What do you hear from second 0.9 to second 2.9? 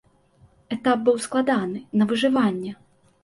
быў складаны, на выжыванне!